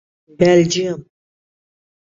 Belgium 0.39 1.05